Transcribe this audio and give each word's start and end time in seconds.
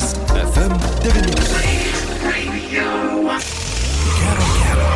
stotis 0.00 0.14
FM90. 0.30 1.12
Gero 2.70 4.46
kelio. 4.58 4.88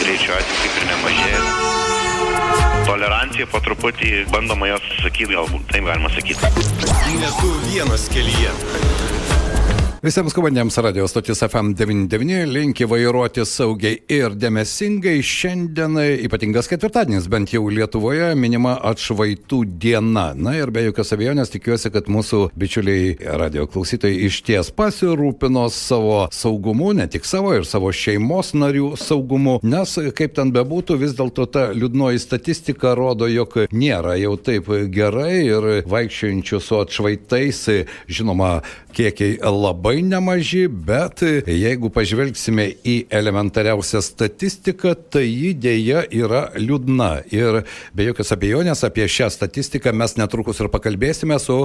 greičio 0.00 0.34
atveju 0.34 0.58
kaip 0.62 0.74
ir 0.78 0.86
nemažėja. 0.88 1.40
Tolerancija 2.86 3.46
po 3.50 3.60
truputį 3.64 4.10
bandoma 4.32 4.68
jos 4.72 4.88
sakyti, 5.02 5.32
galbūt 5.34 5.68
taip 5.72 5.84
galima 5.88 6.10
sakyti. 6.12 6.40
Ne 7.20 7.30
tu 7.40 7.52
vienas 7.68 8.08
kelyje. 8.12 8.52
Visiems 10.04 10.34
komandėms 10.36 10.76
radio 10.84 11.06
stotis 11.08 11.40
FM99 11.46 12.42
linki 12.52 12.84
vairuoti 12.84 13.40
saugiai 13.48 14.02
ir 14.12 14.34
dėmesingai. 14.36 15.14
Šiandien 15.24 15.96
ypatingas 16.26 16.66
ketvirtadienis, 16.68 17.24
bent 17.32 17.54
jau 17.54 17.62
Lietuvoje, 17.72 18.34
minima 18.36 18.74
atšvaitų 18.90 19.62
diena. 19.80 20.26
Na 20.36 20.52
ir 20.58 20.68
be 20.76 20.82
jokios 20.84 21.14
abejonės 21.16 21.54
tikiuosi, 21.54 21.88
kad 21.94 22.10
mūsų 22.12 22.50
bičiuliai 22.52 23.14
radio 23.40 23.64
klausytojai 23.64 24.26
iš 24.26 24.42
ties 24.44 24.68
pasirūpino 24.76 25.62
savo 25.72 26.26
saugumu, 26.28 26.92
ne 27.00 27.08
tik 27.08 27.24
savo 27.24 27.54
ir 27.56 27.64
savo 27.64 27.88
šeimos 27.88 28.52
narių 28.60 28.92
saugumu, 29.00 29.56
nes 29.64 29.96
kaip 30.20 30.36
ten 30.36 30.52
bebūtų, 30.52 30.98
vis 31.00 31.16
dėlto 31.16 31.48
ta 31.48 31.64
liūdnoji 31.72 32.20
statistika 32.26 32.92
rodo, 32.92 33.24
jog 33.32 33.56
nėra 33.72 34.18
jau 34.20 34.36
taip 34.36 34.68
gerai 34.92 35.46
ir 35.46 35.72
vaikščiojančių 35.88 36.62
su 36.68 36.80
atšvaitais, 36.84 37.64
žinoma, 38.04 38.58
kiekiai 38.94 39.40
labai 39.40 39.93
nemaži, 40.02 40.64
bet 40.68 41.20
jeigu 41.46 41.90
pažvelgsime 41.94 42.64
į 42.82 42.94
elementariausią 43.14 44.00
statistiką, 44.02 44.94
tai 45.12 45.22
ji 45.28 45.52
dėja 45.54 46.02
yra 46.10 46.48
liūdna. 46.58 47.10
Ir 47.34 47.60
be 47.94 48.06
jokios 48.08 48.32
abejonės 48.34 48.82
apie 48.88 49.06
šią 49.06 49.28
statistiką 49.30 49.92
mes 49.94 50.16
netrukus 50.18 50.58
ir 50.58 50.70
pakalbėsime 50.72 51.38
su 51.38 51.58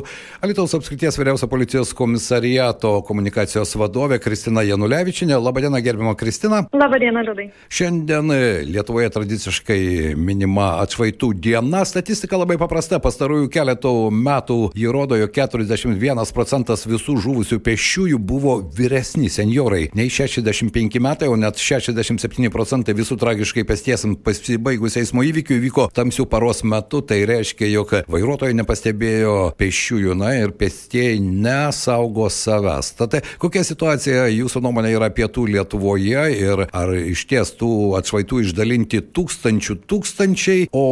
Alitaus 0.46 0.76
apskrities 0.78 1.18
vyriausio 1.18 1.50
policijos 1.50 1.94
komisariato 1.98 3.00
komunikacijos 3.08 3.74
vadovė 3.80 4.20
Kristina 4.22 4.62
Janulevičinė. 4.68 5.40
Labadiena, 5.40 5.82
gerbimo 5.82 6.14
Kristina. 6.20 6.62
Labadiena, 6.76 7.24
Liudai. 7.26 7.48
Šiandien 7.72 8.36
Lietuvoje 8.70 9.10
tradiciškai 9.16 9.80
minima 10.20 10.76
atšvaitų 10.84 11.32
diena. 11.40 11.82
Statistika 11.88 12.38
labai 12.38 12.60
paprasta. 12.62 13.02
Pastarųjų 13.02 13.50
keletų 13.54 13.96
metų 14.14 14.60
jį 14.78 14.94
rodo, 14.94 15.18
jog 15.18 15.34
41 15.34 16.36
procentas 16.36 16.86
visų 16.90 17.18
žuvusių 17.24 17.62
pešiųjų 17.64 18.19
buvo 18.20 18.60
vyresni 18.78 19.30
senjorai. 19.30 19.90
Nei 19.98 20.10
65 20.10 21.00
metai, 21.00 21.30
o 21.32 21.38
net 21.40 21.60
67 21.60 22.52
procentai 22.54 22.96
visų 22.98 23.18
tragiškai 23.20 23.66
pestiesiams 23.68 24.20
pasibaigus 24.26 24.98
eismo 25.00 25.24
įvykių 25.26 25.58
įvyko 25.58 25.88
tamsių 25.96 26.28
paros 26.30 26.64
metu. 26.64 27.02
Tai 27.10 27.18
reiškia, 27.30 27.68
jog 27.72 27.94
vairuotojai 28.12 28.58
nepastebėjo 28.60 29.36
pešiųjų, 29.60 30.16
na 30.20 30.34
ir 30.38 30.54
pestieji 30.60 31.22
nesaugo 31.24 32.30
savęs. 32.34 32.94
Tad 33.00 33.20
kokia 33.42 33.64
situacija 33.66 34.28
jūsų 34.34 34.64
nuomonė 34.66 34.94
yra 34.98 35.10
pietų 35.14 35.48
Lietuvoje 35.50 36.26
ir 36.36 36.66
ar 36.68 36.94
iš 37.00 37.26
ties 37.30 37.54
tų 37.58 37.72
atšvaitų 38.00 38.44
išdalinti 38.46 39.02
tūkstančių 39.16 39.80
tūkstančiai, 39.90 40.68
o 40.76 40.86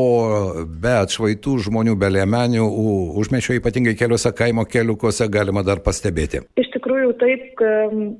be 0.65 0.95
atšvaitų 1.03 1.57
žmonių 1.67 1.97
be 1.99 2.11
lėmenių 2.17 2.65
užmečio 3.21 3.57
ypatingai 3.59 3.97
keliuose 3.99 4.33
kaimo 4.35 4.65
keliukose 4.65 5.27
galima 5.31 5.65
dar 5.67 5.83
pastebėti 5.83 6.07
stebėti? 6.07 6.43
Iš 6.59 6.69
tikrųjų 6.75 7.16
taip, 7.21 7.63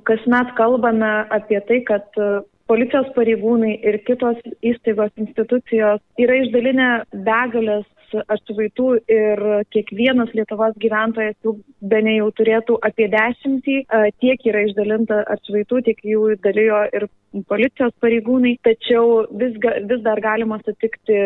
kasmet 0.08 0.54
kalbame 0.60 1.12
apie 1.34 1.60
tai, 1.70 1.82
kad 1.88 2.22
policijos 2.68 3.10
pareigūnai 3.16 3.78
ir 3.90 4.00
kitos 4.08 4.40
įstaigos 4.66 5.14
institucijos 5.22 6.02
yra 6.20 6.42
išdalinę 6.44 6.90
begalės 7.28 7.88
atšvaitų 8.16 8.88
ir 9.12 9.42
kiekvienas 9.76 10.32
Lietuvos 10.36 10.76
gyventojas 10.80 11.36
jų 11.44 11.58
be 11.92 12.00
ne 12.06 12.18
jau 12.18 12.30
turėtų 12.40 12.78
apie 12.88 13.10
dešimtį, 13.12 13.78
tiek 14.24 14.46
yra 14.48 14.64
išdalinta 14.68 15.24
atšvaitų, 15.36 15.82
tiek 15.90 16.04
jų 16.14 16.38
dalijo 16.44 16.86
ir 16.96 17.08
policijos 17.52 17.92
pareigūnai, 18.04 18.56
tačiau 18.64 19.26
vis, 19.36 19.58
vis 19.60 20.04
dar 20.06 20.22
galima 20.24 20.60
sutikti 20.64 21.20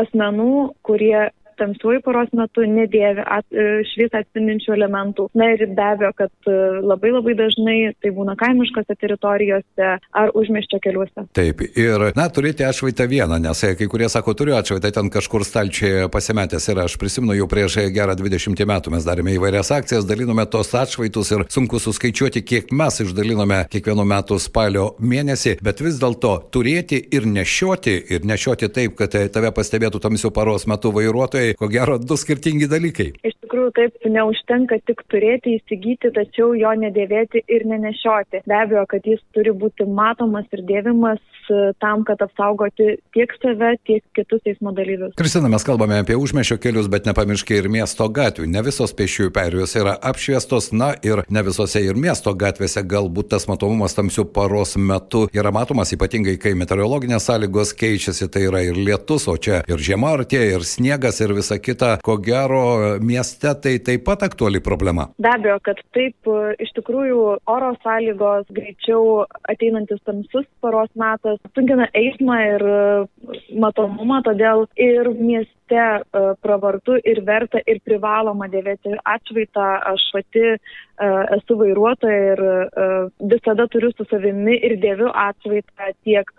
asmenų, 0.00 0.54
kurie 0.88 1.28
tamsiuoju 1.60 2.02
paros 2.04 2.32
metu 2.36 2.66
nedėvi 2.68 3.24
at, 3.24 3.46
šviesą 3.92 4.22
atspindinčių 4.24 4.74
elementų. 4.76 5.28
Na 5.38 5.50
ir 5.54 5.66
be 5.74 5.84
abejo, 5.84 6.12
kad 6.18 6.50
labai 6.84 7.12
labai 7.14 7.36
dažnai 7.38 7.78
tai 8.02 8.12
būna 8.14 8.36
kaimiškose 8.40 8.96
teritorijose 9.00 9.90
ar 10.00 10.32
užmieščio 10.36 10.80
keliuose. 10.84 11.26
Taip, 11.36 11.62
ir, 11.78 12.08
na, 12.18 12.28
turite 12.32 12.66
atšvaitą 12.68 13.06
vieną, 13.10 13.38
nes 13.42 13.64
kai 13.78 13.88
kurie 13.90 14.08
sako, 14.12 14.34
turiu 14.38 14.56
atšvaitą 14.58 14.92
ten 14.94 15.10
kažkur 15.12 15.44
stalčiai 15.46 16.08
pasimetęs 16.12 16.68
ir 16.70 16.82
aš 16.84 16.96
prisimenu 17.00 17.36
jau 17.38 17.48
prieš 17.50 17.78
gerą 17.94 18.16
20 18.18 18.64
metų 18.70 18.94
mes 18.94 19.06
darėme 19.06 19.34
įvairias 19.36 19.70
akcijas, 19.74 20.06
dalinome 20.08 20.46
tos 20.50 20.72
atšvaitus 20.78 21.32
ir 21.34 21.46
sunku 21.52 21.80
suskaičiuoti, 21.82 22.44
kiek 22.46 22.72
mes 22.74 23.00
išdalinome 23.04 23.64
kiekvienų 23.72 24.06
metų 24.14 24.38
spalio 24.42 24.86
mėnesį, 25.02 25.58
bet 25.64 25.82
vis 25.84 25.98
dėlto 26.02 26.34
turėti 26.54 27.00
ir 27.14 27.28
nešioti, 27.30 27.96
ir 28.14 28.26
nešioti 28.28 28.70
taip, 28.74 28.96
kad 28.98 29.14
tave 29.34 29.52
pastebėtų 29.54 30.00
tamsių 30.04 30.32
paros 30.34 30.66
metu 30.70 30.92
vairuotojai, 30.94 31.43
ko 31.58 31.68
gero 31.72 31.98
du 32.00 32.16
skirtingi 32.20 32.68
dalykai. 32.70 33.10
Iš 33.26 33.36
tikrųjų, 33.44 33.74
taip, 33.76 33.98
neužtenka 34.16 34.80
tik 34.88 35.04
turėti, 35.12 35.58
įsigyti, 35.58 36.12
tačiau 36.16 36.52
jo 36.58 36.72
nedėvėti 36.84 37.44
ir 37.48 37.66
nenešioti. 37.70 38.44
Be 38.48 38.58
abejo, 38.62 38.86
kad 38.90 39.06
jis 39.08 39.22
turi 39.36 39.54
būti 39.54 39.86
matomas 39.88 40.48
ir 40.54 40.64
dėvimas 40.68 41.22
tam, 41.80 42.04
kad 42.08 42.22
apsaugoti 42.24 42.96
tiek 43.14 43.32
save, 43.42 43.74
tiek 43.84 44.04
kitus 44.16 44.40
eismo 44.48 44.72
dalyvius. 44.72 45.14
Kristina, 45.18 45.50
mes 45.52 45.64
kalbame 45.66 45.98
apie 46.00 46.16
užmešio 46.16 46.56
kelius, 46.62 46.88
bet 46.88 47.08
nepamirškime 47.08 47.60
ir 47.60 47.68
miesto 47.72 48.06
gatvių. 48.08 48.46
Ne 48.50 48.62
visos 48.64 48.94
pešiųjų 48.96 49.32
perėjos 49.34 49.76
yra 49.80 49.94
apšviestos, 50.10 50.70
na 50.72 50.94
ir 51.04 51.24
ne 51.28 51.44
visose 51.44 51.82
ir 51.84 51.98
miesto 52.00 52.32
gatvėse 52.38 52.84
galbūt 52.88 53.32
tas 53.34 53.48
matomumas 53.50 53.96
tamsių 53.96 54.26
paros 54.34 54.76
metu 54.80 55.26
yra 55.36 55.52
matomas, 55.54 55.92
ypatingai 55.96 56.36
kai 56.40 56.54
meteorologinės 56.58 57.28
sąlygos 57.28 57.74
keičiasi, 57.78 58.30
tai 58.32 58.46
yra 58.48 58.64
ir 58.64 58.78
lietus, 58.80 59.28
o 59.28 59.36
čia 59.36 59.62
ir 59.68 59.84
žiema 59.84 60.14
artėja, 60.18 60.58
ir 60.58 60.66
sniegas, 60.68 61.20
ir 61.20 61.33
visa 61.36 61.58
kita. 61.58 61.96
Ko 62.04 62.16
gero, 62.22 62.62
mieste 63.00 63.54
tai 63.62 63.76
taip 63.84 64.04
pat 64.06 64.24
aktuali 64.26 64.60
problema. 64.64 65.08
Be 65.18 65.30
abejo, 65.32 65.58
kad 65.66 65.80
taip, 65.96 66.30
iš 66.62 66.72
tikrųjų 66.78 67.20
oro 67.50 67.72
sąlygos 67.84 68.46
greičiau 68.54 69.24
ateinantis 69.50 70.02
tamsus 70.06 70.46
paros 70.64 70.90
metas 70.98 71.40
sunkina 71.54 71.88
eismą 71.94 72.38
ir 72.54 72.66
matomumą, 73.60 74.22
todėl 74.26 74.66
ir 74.80 75.10
mieste 75.18 75.50
pravartu 76.44 76.98
ir 77.08 77.22
verta 77.26 77.60
ir 77.66 77.80
privaloma 77.84 78.48
dėvėti 78.52 78.96
atšvaitą. 79.00 79.68
Aš 79.94 80.06
pati 80.14 80.44
esu 81.38 81.56
vairuotoja 81.58 82.34
ir 82.34 82.42
visada 83.32 83.66
turiu 83.72 83.90
su 83.96 84.06
savimi 84.10 84.58
ir 84.60 84.76
dėviu 84.82 85.10
atšvaitą 85.10 85.94
tiek 86.06 86.30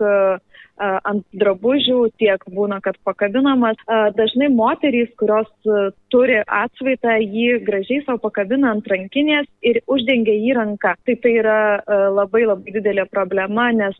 ant 0.78 1.24
drabužių, 1.32 2.00
tiek 2.20 2.42
būna, 2.52 2.80
kad 2.84 2.98
pakabinamas. 3.06 3.80
Dažnai 4.16 4.50
moterys, 4.52 5.12
kurios 5.20 5.48
turi 6.16 6.40
atšvaitą, 6.40 7.18
jį 7.20 7.60
gražiai 7.66 8.00
savo 8.06 8.22
pakabina 8.24 8.72
ant 8.72 8.86
rankinės 8.88 9.48
ir 9.66 9.82
uždengia 9.90 10.32
jį 10.32 10.56
ranką. 10.56 10.94
Tai 11.04 11.16
tai 11.20 11.32
yra 11.42 11.58
labai 12.16 12.46
labai 12.48 12.72
didelė 12.78 13.04
problema, 13.10 13.68
nes 13.76 13.96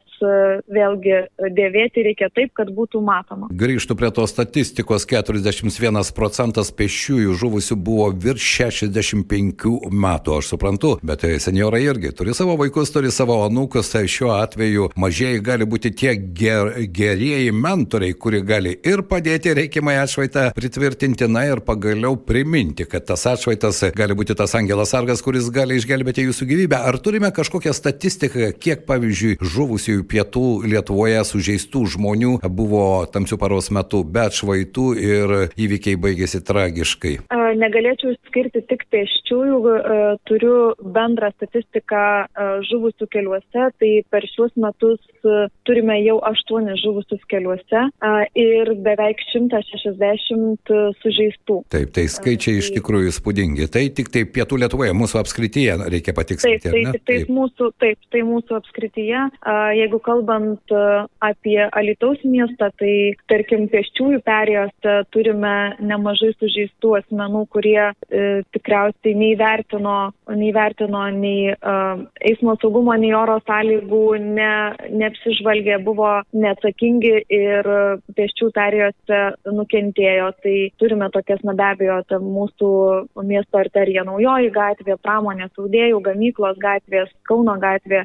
vėlgi 0.72 1.18
dėvėti 1.56 2.06
reikia 2.06 2.30
taip, 2.32 2.54
kad 2.56 2.70
būtų 2.72 3.02
matoma. 3.04 3.50
Grįžtų 3.52 3.98
prie 4.00 4.10
tos 4.16 4.32
statistikos, 4.32 5.04
41 5.10 6.12
procentas 6.16 6.72
pešiųjų 6.76 7.36
žuvusių 7.36 7.76
buvo 7.76 8.08
virš 8.24 8.46
65 8.62 9.66
metų, 9.92 10.38
aš 10.38 10.52
suprantu, 10.54 10.94
bet 11.04 11.26
seniorai 11.42 11.82
irgi 11.84 12.14
turi 12.16 12.34
savo 12.36 12.56
vaikus, 12.60 12.94
turi 12.94 13.12
savo 13.12 13.42
anūkus, 13.44 13.92
tai 13.92 14.06
šiuo 14.08 14.32
atveju 14.38 14.90
mažieji 14.96 15.44
gali 15.44 15.68
būti 15.68 15.92
tiek 15.92 16.30
ger 16.36 16.72
gerieji 16.96 17.52
mentoriai, 17.52 18.16
kurie 18.16 18.40
gali 18.46 18.76
ir 18.86 19.04
padėti 19.08 19.52
reikiamai 19.56 19.98
atšvaitą 20.04 20.48
pritvirtinti, 20.56 21.28
na 21.28 21.44
ir 21.50 21.60
pagaliau 21.66 22.05
priminti, 22.14 22.86
kad 22.86 23.08
tas 23.08 23.24
atšvaitas 23.26 23.82
gali 23.96 24.14
būti 24.14 24.36
tas 24.38 24.54
angelas 24.54 24.94
sargas, 24.94 25.22
kuris 25.24 25.50
gali 25.50 25.80
išgelbėti 25.80 26.28
jūsų 26.28 26.46
gyvybę. 26.52 26.78
Ar 26.86 27.00
turime 27.02 27.32
kažkokią 27.34 27.74
statistiką, 27.74 28.52
kiek 28.62 28.86
pavyzdžiui 28.86 29.38
žuvusiųjų 29.42 30.06
pietų 30.06 30.46
Lietuvoje 30.70 31.24
sužeistų 31.26 31.82
žmonių 31.96 32.36
buvo 32.46 32.84
tamsių 33.10 33.40
paros 33.42 33.72
metu 33.74 34.04
be 34.06 34.28
atšvaitų 34.28 34.86
ir 35.02 35.36
įvykiai 35.58 35.98
baigėsi 35.98 36.44
tragiškai? 36.46 37.16
Negalėčiau 37.60 38.16
skirti 38.28 38.64
tik 38.70 38.86
pėsčiųjų, 38.92 39.60
turiu 40.28 40.56
bendrą 40.82 41.30
statistiką 41.36 42.02
žuvusių 42.70 43.10
keliuose, 43.12 43.68
tai 43.80 43.92
per 44.10 44.26
šiuos 44.32 44.54
metus 44.60 45.02
turime 45.66 45.98
jau 46.02 46.18
8 46.24 46.46
aštuonis 46.46 46.80
žuvusius 46.80 47.22
keliuose 47.28 47.82
ir 48.38 48.70
beveik 48.86 49.20
160 49.32 50.72
sužeistų. 51.02 51.58
Taip, 51.72 51.92
tai 51.96 52.06
skaičiai 52.08 52.60
iš 52.60 52.70
tikrųjų 52.76 53.10
įspūdingi. 53.12 53.68
Tai 53.72 53.82
tik 53.96 54.10
tai 54.14 54.24
pietų 54.24 54.60
Lietuvoje, 54.62 54.94
mūsų 54.96 55.20
apskrityje, 55.20 55.76
reikia 55.92 56.14
patikslinti. 56.16 56.70
Taip, 56.70 56.76
tai, 56.76 56.94
taip, 56.94 57.04
taip, 57.10 57.32
mūsų, 57.36 57.70
taip, 57.82 57.98
tai 58.14 58.22
mūsų 58.26 58.58
apskrityje. 58.60 59.24
Jeigu 59.80 60.00
kalbant 60.06 60.76
apie 61.26 61.58
Alitaus 61.66 62.22
miestą, 62.24 62.70
tai 62.80 62.94
tarkim 63.30 63.66
pėsčiųjų 63.72 64.22
perėjose 64.26 64.96
turime 65.14 65.56
nemažai 65.82 66.32
sužeistų 66.38 66.96
asmenų 67.02 67.35
asmenų, 67.36 67.46
kurie 67.50 67.92
e, 68.10 68.42
tikriausiai 68.52 69.14
neįvertino, 69.14 70.12
neįvertino 70.28 71.02
nei 71.12 71.52
e, 71.52 71.56
eismo 72.30 72.56
saugumo, 72.60 72.94
nei 72.96 73.12
oro 73.14 73.38
sąlygų, 73.46 74.18
ne, 74.20 74.76
neapsižvalgė, 74.90 75.82
buvo 75.84 76.22
neatsakingi 76.32 77.26
ir 77.28 77.64
pėsčių 78.16 78.50
perėjose 78.54 79.20
nukentėjo. 79.52 80.32
Tai 80.42 80.56
turime 80.78 81.10
tokias, 81.10 81.42
na 81.44 81.54
be 81.54 81.64
abejo, 81.64 82.02
ta 82.08 82.18
mūsų 82.18 82.72
miesto 83.24 83.58
arterija 83.58 84.04
naujoji 84.04 84.50
gatvė, 84.50 84.96
pramonės 85.02 85.52
audėjų, 85.58 86.00
gamyklos 86.00 86.58
gatvės, 86.58 87.10
Kauno 87.26 87.56
gatvė, 87.58 88.04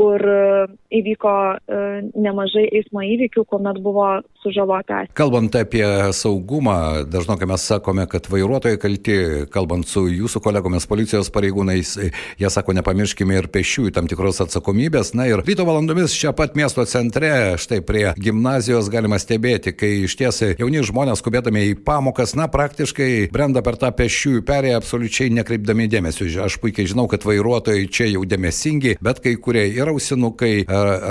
kur 0.00 0.22
e, 0.24 0.66
įvyko 0.96 1.34
e, 1.52 1.80
nemažai 2.16 2.64
eismo 2.78 3.02
įvykių, 3.04 3.44
kuomet 3.50 3.80
buvo 3.84 4.06
sužalota. 4.40 5.02
Kalbant 5.18 5.52
apie 5.58 5.84
saugumą, 6.16 7.04
dažnokai 7.10 7.48
mes 7.50 7.66
sakome, 7.68 8.06
kad 8.08 8.28
vairuotojai 8.32 8.78
kalti, 8.80 9.16
kalbant 9.52 9.88
su 9.90 10.06
jūsų 10.08 10.40
kolegomis 10.44 10.88
policijos 10.88 11.28
pareigūnais, 11.34 11.92
jie 12.40 12.52
sako, 12.52 12.72
nepamirškime 12.78 13.36
ir 13.36 13.50
pešiųjų 13.52 13.92
tam 13.96 14.08
tikros 14.08 14.40
atsakomybės. 14.46 15.12
Na 15.18 15.28
ir 15.28 15.44
ryto 15.44 15.66
valandomis 15.68 16.16
čia 16.16 16.32
pat 16.36 16.56
miesto 16.56 16.86
centre, 16.88 17.58
štai 17.60 17.82
prie 17.84 18.06
gimnazijos 18.16 18.88
galima 18.92 19.20
stebėti, 19.20 19.74
kai 19.76 19.92
iš 20.06 20.16
tiesai 20.22 20.54
jauni 20.54 20.80
žmonės 20.86 21.20
skubėdami 21.20 21.66
į 21.74 21.76
pamokas, 21.84 22.32
na 22.38 22.48
praktiškai 22.48 23.28
brenda 23.34 23.60
per 23.66 23.76
tą 23.80 23.92
pešiųjų 24.00 24.46
perėją 24.48 24.80
absoliučiai 24.80 25.28
nekreipdami 25.36 25.90
dėmesio. 25.92 26.30
Aš 26.40 26.56
puikiai 26.62 26.88
žinau, 26.88 27.04
kad 27.10 27.24
vairuotojai 27.28 27.84
čia 27.92 28.08
jau 28.14 28.24
dėmesingi, 28.24 28.96
bet 29.04 29.20
kai 29.20 29.36
kurie 29.36 29.68
yra 29.68 29.89
ausinukai, 29.92 30.64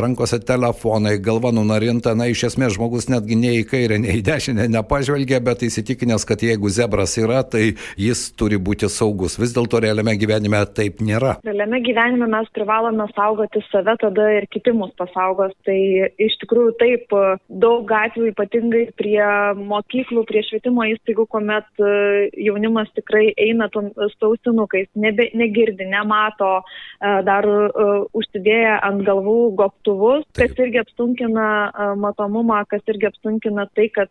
rankose 0.04 0.40
telefonai, 0.46 1.18
galva 1.24 1.52
nunarinta, 1.56 2.16
na 2.18 2.30
iš 2.32 2.46
esmės 2.50 2.76
žmogus 2.78 3.10
netgi 3.12 3.38
nei 3.40 3.62
į 3.62 3.68
kairę, 3.70 4.00
nei 4.02 4.20
į 4.20 4.26
dešinę 4.28 4.68
nepažvelgia, 4.74 5.42
bet 5.44 5.64
įsitikinęs, 5.68 6.26
kad 6.28 6.44
jeigu 6.46 6.72
zebras 6.74 7.16
yra, 7.22 7.44
tai 7.44 7.74
jis 8.00 8.30
turi 8.40 8.60
būti 8.60 8.90
saugus. 8.92 9.38
Vis 9.42 9.54
dėlto 9.56 9.82
realiame 9.84 10.16
gyvenime 10.20 10.62
taip 10.76 11.04
nėra. 11.06 11.38
Realiame 11.48 11.82
gyvenime 11.86 12.30
mes 12.32 12.50
privalome 12.56 13.08
saugoti 13.16 13.64
save, 13.70 13.96
tada 14.02 14.30
ir 14.38 14.48
kiti 14.54 14.74
mus 14.76 14.94
pasaugos. 15.00 15.56
Tai 15.68 15.78
iš 16.22 16.38
tikrųjų 16.44 16.76
taip, 16.80 17.16
daug 17.50 17.92
atvejų 18.00 18.34
ypatingai 18.34 18.86
prie 19.00 19.20
mokyklų, 19.60 20.26
prie 20.30 20.44
švietimo 20.48 20.86
įstaigų, 20.94 21.26
kuomet 21.32 21.68
e, 21.82 22.30
jaunimas 22.48 22.90
tikrai 22.98 23.30
eina 23.38 23.70
su 23.74 24.30
ausinukais, 24.30 24.90
nebe, 25.00 25.30
negirdi, 25.38 25.88
nemato, 25.90 26.60
e, 26.60 27.14
dar 27.28 27.46
uh, 27.50 28.06
užsidėję 28.16 28.69
užsidėję 28.70 28.80
ant 28.86 29.04
galvų 29.06 29.56
gobtuvus, 29.56 30.26
kas 30.36 30.52
irgi 30.58 30.80
apsunkina 30.80 31.96
matomumą, 31.98 32.66
kas 32.68 32.82
irgi 32.88 33.08
apsunkina 33.08 33.68
tai, 33.74 33.90
kad 33.90 34.10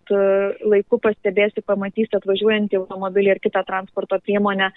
laiku 0.64 0.98
pastebėsi, 0.98 1.62
pamatysi 1.66 2.16
atvažiuojantį 2.16 2.78
automobilį 2.82 3.36
ir 3.36 3.40
kitą 3.40 3.64
transporto 3.66 4.18
priemonę. 4.24 4.72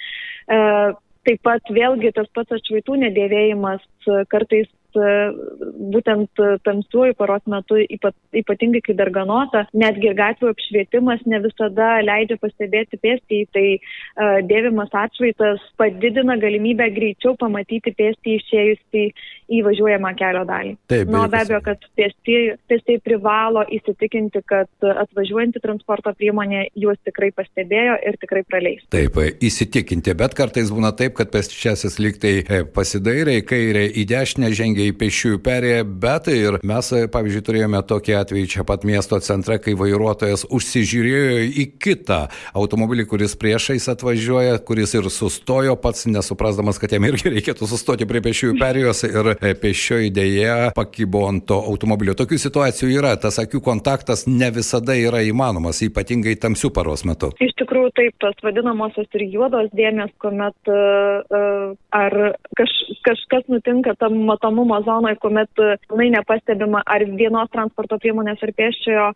Taip 1.22 1.42
pat 1.44 1.62
vėlgi 1.70 2.12
tas 2.14 2.28
pats 2.34 2.52
atšvaitų 2.52 2.98
nedėvėjimas 3.06 3.82
kartais 4.30 4.68
būtent 4.92 6.42
tamsiuoju 6.66 7.16
paros 7.16 7.44
metu, 7.48 7.78
ypatingai 7.80 8.82
kai 8.84 8.96
darganota, 8.98 9.66
netgi 9.74 10.14
gatvių 10.18 10.52
apšvietimas 10.52 11.24
ne 11.26 11.40
visada 11.46 12.02
leidžia 12.04 12.38
pastebėti 12.42 13.00
pėstįjį, 13.00 13.46
tai 13.56 14.44
dėvimas 14.50 14.92
atšvaitas 14.92 15.64
padidina 15.80 16.36
galimybę 16.42 16.90
greičiau 16.96 17.38
pamatyti 17.40 17.94
pėstįjį 17.96 18.42
išėjusį 18.42 19.06
į 19.52 19.62
važiuojamą 19.66 20.14
kelio 20.20 20.44
dalį. 20.48 20.76
Taip, 20.92 21.12
Na, 21.12 21.26
be 21.32 21.42
abejo, 21.42 21.60
kad 21.66 21.84
pėstieji 22.00 23.00
privalo 23.04 23.64
įsitikinti, 23.78 24.44
kad 24.48 24.70
atvažiuojanti 24.82 25.62
transporto 25.64 26.14
priemonė 26.18 26.68
juos 26.80 27.00
tikrai 27.06 27.32
pastebėjo 27.36 27.98
ir 28.08 28.18
tikrai 28.22 28.44
praleis. 28.48 28.86
Taip, 28.94 29.20
įsitikinti, 29.44 30.16
bet 30.18 30.36
kartais 30.38 30.72
būna 30.74 30.94
taip, 30.98 31.16
kad 31.20 31.32
pėsčiasis 31.34 32.00
liktai 32.02 32.34
e, 32.42 32.62
pasidairė 32.76 33.40
į 33.42 33.46
kairę, 33.50 33.86
į 34.02 34.06
dešinę 34.12 34.52
žengia 34.56 34.88
į 34.90 34.96
pešiųjų 35.02 35.42
perėją, 35.46 35.84
bet 36.04 36.32
ir 36.34 36.60
mes, 36.68 36.92
pavyzdžiui, 37.14 37.46
turėjome 37.48 37.84
tokį 37.92 38.18
atvejį 38.22 38.48
čia 38.56 38.68
pat 38.68 38.86
miesto 38.88 39.20
centre, 39.24 39.60
kai 39.62 39.76
vairuotojas 39.80 40.46
užsižiūrėjo 40.52 41.46
į 41.52 41.68
kitą 41.82 42.22
automobilį, 42.58 43.08
kuris 43.12 43.36
priešais 43.40 43.90
atvažiuoja, 43.92 44.60
kuris 44.68 44.96
ir 44.98 45.10
sustojo 45.12 45.76
pats, 45.82 46.08
nesuprasdamas, 46.10 46.80
kad 46.82 46.94
jam 46.96 47.06
irgi 47.10 47.34
reikėtų 47.36 47.70
sustoti 47.70 48.08
prie 48.10 48.24
pešiųjų 48.24 48.58
perėjos 48.62 49.06
ir 49.10 49.34
pešioji 49.42 50.12
dėja 50.14 50.56
pakybo 50.78 51.26
ant 51.30 51.46
to 51.50 51.58
automobilio. 51.72 52.16
Tokių 52.18 52.40
situacijų 52.42 52.92
yra, 53.00 53.16
tas 53.22 53.40
akių 53.42 53.62
kontaktas 53.66 54.28
ne 54.30 54.52
visada 54.54 54.96
yra 54.98 55.24
įmanomas, 55.26 55.82
ypatingai 55.86 56.36
tamsių 56.42 56.72
paros 56.76 57.06
metu. 57.08 57.32
Iš 57.42 57.56
tikrųjų, 57.62 57.92
taip, 57.98 58.16
tos 58.22 58.38
vadinamosios 58.46 59.10
ir 59.18 59.26
juodos 59.34 59.72
dėmesio, 59.78 60.14
kuomet 60.22 60.72
uh, 60.72 61.74
ar 61.96 62.18
kaž, 62.58 62.74
kažkas 63.08 63.48
nutinka 63.52 63.96
tam 64.00 64.20
matomumo 64.30 64.80
zonoje, 64.86 65.18
kuomet 65.22 65.50
pilnai 65.56 66.10
nepastebima 66.16 66.84
ar 66.86 67.06
vienos 67.10 67.50
transporto 67.54 67.98
priemonės 68.02 68.42
ar 68.46 68.54
pėsčiojo, 68.58 69.08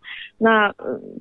na, 0.45 0.55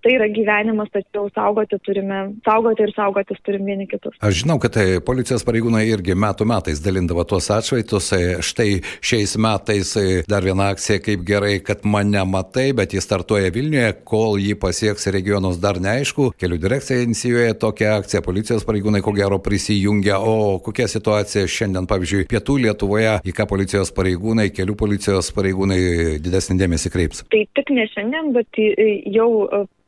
tai 0.04 0.16
yra 0.16 0.28
gyvenimas, 0.32 0.90
tačiau 0.94 1.28
saugoti 1.34 1.78
turime, 1.84 2.20
saugoti 2.46 2.86
ir 2.86 2.94
saugotis 2.96 3.40
turim 3.46 3.66
vieni 3.68 3.86
kitus. 3.90 4.16
Aš 4.24 4.42
žinau, 4.42 4.58
kad 4.62 4.76
tai 4.76 4.86
policijos 5.04 5.44
pareigūnai 5.46 5.84
irgi 5.90 6.16
metų 6.18 6.48
metais 6.48 6.82
dalindavo 6.84 7.24
tuos 7.28 7.50
atšvaitus. 7.54 8.10
E, 8.16 8.22
štai 8.44 8.68
šiais 9.02 9.36
metais 9.40 9.94
e, 9.96 10.22
dar 10.30 10.44
viena 10.46 10.70
akcija, 10.74 11.00
kaip 11.04 11.24
gerai, 11.26 11.58
kad 11.64 11.84
mane 11.88 12.22
matai, 12.28 12.70
bet 12.76 12.94
jis 12.94 13.06
startuoja 13.06 13.52
Vilniuje, 13.54 13.90
kol 14.08 14.38
jį 14.42 14.56
pasieks 14.60 15.08
regionus 15.14 15.60
dar 15.62 15.80
neaišku. 15.82 16.30
Kelių 16.40 16.58
direkcija 16.62 17.04
inicijuoja 17.04 17.58
tokią 17.60 17.94
akciją, 18.00 18.22
policijos 18.26 18.66
pareigūnai 18.68 19.02
ko 19.04 19.14
gero 19.16 19.40
prisijungia. 19.44 20.18
O 20.20 20.58
kokia 20.64 20.88
situacija 20.90 21.46
šiandien, 21.50 21.88
pavyzdžiui, 21.90 22.26
pietų 22.30 22.58
Lietuvoje, 22.64 23.18
į 23.24 23.36
ką 23.36 23.48
policijos 23.50 23.92
pareigūnai 23.96 24.50
kelių 24.54 24.76
policijos 24.78 25.30
pareigūnai 25.36 25.80
didesnį 26.24 26.58
dėmesį 26.62 26.94
kreips? 26.94 27.24
Tai 27.32 27.44
tik 27.56 27.72
ne 27.74 27.88
šiandien, 27.92 28.32
bet 28.36 28.60
jau 29.14 29.30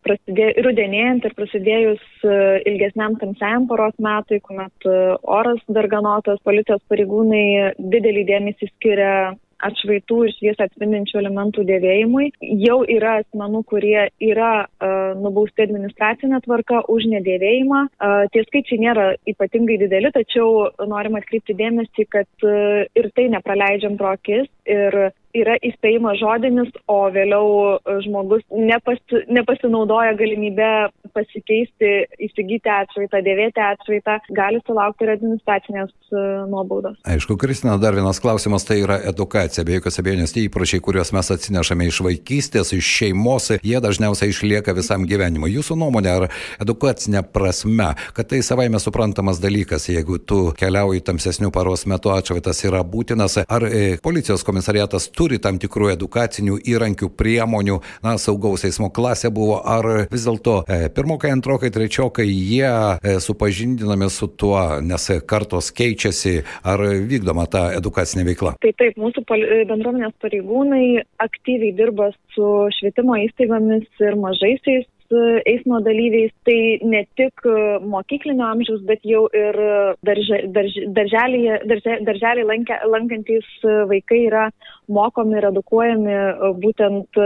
prasidė, 0.06 0.50
rudenėjant 0.66 1.26
ir 1.26 1.34
prasidėjus 1.38 2.04
e, 2.22 2.36
ilgesniam 2.70 3.16
tamsiajam 3.20 3.66
paros 3.70 3.96
metui, 4.02 4.40
kuomet 4.44 4.86
e, 4.88 5.00
oras 5.38 5.62
darganotas, 5.78 6.42
policijos 6.46 6.84
pareigūnai 6.90 7.74
didelį 7.94 8.24
dėmesį 8.30 8.70
skiria 8.74 9.16
atšvaitų 9.64 10.18
ir 10.26 10.32
šviesą 10.36 10.66
atspindinčių 10.66 11.20
elementų 11.22 11.64
dėvėjimui. 11.68 12.28
Jau 12.60 12.78
yra 12.92 13.18
asmenų, 13.22 13.62
kurie 13.70 14.08
yra 14.22 14.66
uh, 14.66 15.16
nubausti 15.16 15.64
administracinė 15.64 16.42
tvarka 16.44 16.82
už 16.92 17.08
nedėvėjimą. 17.14 17.82
Uh, 17.96 18.26
tie 18.34 18.44
skaičiai 18.46 18.82
nėra 18.84 19.06
ypatingai 19.32 19.78
dideli, 19.80 20.12
tačiau 20.14 20.68
norim 20.90 21.16
atkreipti 21.18 21.56
dėmesį, 21.56 22.08
kad 22.12 22.28
uh, 22.46 22.84
ir 22.98 23.10
tai 23.16 23.30
nepraleidžiam 23.32 23.96
pro 24.00 24.12
akis. 24.16 24.50
Ir 24.66 24.98
yra 25.36 25.56
įspėjimas 25.64 26.18
žodinis, 26.20 26.70
o 26.90 26.98
vėliau 27.12 27.48
e, 27.76 27.96
žmogus 28.06 28.44
nepasi, 28.50 29.22
nepasinaudoja 29.32 30.14
galimybę 30.18 30.70
pasikeisti, 31.16 31.92
įsigyti 32.26 32.70
atšvaitą, 32.72 33.22
dėvėti 33.24 33.62
atšvaitą, 33.62 34.18
gali 34.36 34.60
sulaukti 34.66 35.06
ir 35.06 35.14
administracinės 35.14 35.92
e, 35.92 36.24
nuobaudos. 36.50 36.98
Aišku, 37.08 37.38
Kristina, 37.40 37.76
dar 37.80 37.96
vienas 37.96 38.20
klausimas 38.22 38.66
tai 38.68 38.80
yra 38.82 38.98
edukacija. 39.10 39.64
Be 39.66 39.78
jokios 39.78 40.00
abejonės, 40.02 40.34
tie 40.36 40.46
įpročiai, 40.48 40.82
kuriuos 40.84 41.12
mes 41.16 41.32
atsinešame 41.36 41.88
iš 41.90 42.02
vaikystės, 42.06 42.72
iš 42.76 42.92
šeimos, 43.00 43.50
jie 43.62 43.80
dažniausiai 43.82 44.32
išlieka 44.34 44.76
visam 44.76 45.06
gyvenimui. 45.08 45.52
Jūsų 45.56 45.78
nuomonė, 45.80 46.12
ar 46.12 46.28
edukacinė 46.62 47.24
prasme, 47.32 47.92
kad 48.16 48.30
tai 48.32 48.42
savaime 48.46 48.80
suprantamas 48.82 49.40
dalykas, 49.42 49.88
jeigu 49.92 50.18
tu 50.18 50.50
keliauji 50.58 51.04
tamsesnių 51.06 51.52
paros 51.54 51.86
metu 51.90 52.12
atšvaitas 52.14 52.64
yra 52.68 52.82
būtinas, 52.86 53.40
ar 53.46 53.68
e, 53.68 53.84
policijos 54.02 54.44
komisariatas 54.46 55.08
turi 55.16 55.25
turi 55.26 55.40
tam 55.42 55.58
tikrų 55.58 55.90
edukacinių 55.96 56.60
įrankių, 56.70 57.10
priemonių, 57.18 57.80
na, 58.04 58.14
saugaus 58.22 58.62
eismo 58.68 58.92
klasė 58.94 59.32
buvo, 59.34 59.58
ar 59.66 60.06
vis 60.12 60.26
dėlto 60.28 60.60
e, 60.70 60.86
pirmokai, 60.94 61.32
antrokai, 61.34 61.72
trečiokai 61.74 62.28
jie 62.28 62.68
e, 62.68 63.16
supažindinami 63.24 64.06
su 64.12 64.28
tuo, 64.30 64.60
nes 64.86 65.08
kartos 65.26 65.72
keičiasi, 65.74 66.36
ar 66.62 66.84
vykdoma 67.10 67.48
ta 67.50 67.66
edukacinė 67.74 68.28
veikla? 68.30 68.54
Tai 68.62 68.72
taip, 68.78 68.98
mūsų 69.02 69.24
bendruomenės 69.26 70.14
pareigūnai 70.22 70.84
aktyviai 71.26 71.74
dirba 71.74 72.12
su 72.36 72.52
švietimo 72.78 73.18
įstaigomis 73.26 74.06
ir 74.06 74.20
mažaisiais 74.22 74.86
eismo 75.46 75.80
dalyviais, 75.84 76.32
tai 76.46 76.78
ne 76.82 77.02
tik 77.18 77.44
mokyklinio 77.86 78.46
amžiaus, 78.46 78.82
bet 78.88 79.04
jau 79.06 79.26
ir 79.34 79.58
darže, 80.06 80.40
darž, 80.54 80.78
darželį, 80.96 81.42
darže, 81.70 81.98
darželį 82.08 82.46
lankę, 82.50 82.78
lankantys 82.90 83.48
vaikai 83.90 84.22
yra 84.28 84.46
mokomi 84.88 85.38
ir 85.38 85.48
edukuojami 85.50 86.16
būtent 86.62 87.20